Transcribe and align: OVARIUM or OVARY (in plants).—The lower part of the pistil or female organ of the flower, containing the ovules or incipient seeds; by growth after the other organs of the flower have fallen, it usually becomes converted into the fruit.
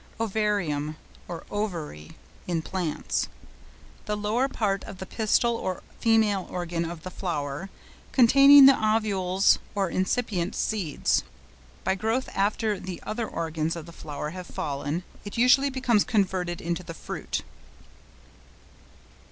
OVARIUM 0.19 0.95
or 1.27 1.43
OVARY 1.51 2.13
(in 2.47 2.63
plants).—The 2.63 4.17
lower 4.17 4.47
part 4.47 4.83
of 4.85 4.97
the 4.97 5.05
pistil 5.05 5.55
or 5.55 5.83
female 5.99 6.47
organ 6.49 6.89
of 6.89 7.03
the 7.03 7.11
flower, 7.11 7.69
containing 8.11 8.65
the 8.65 8.73
ovules 8.73 9.59
or 9.75 9.91
incipient 9.91 10.55
seeds; 10.55 11.23
by 11.83 11.93
growth 11.93 12.29
after 12.33 12.79
the 12.79 12.99
other 13.03 13.27
organs 13.27 13.75
of 13.75 13.85
the 13.85 13.91
flower 13.91 14.31
have 14.31 14.47
fallen, 14.47 15.03
it 15.23 15.37
usually 15.37 15.69
becomes 15.69 16.03
converted 16.03 16.61
into 16.61 16.81
the 16.81 16.95
fruit. 16.95 17.43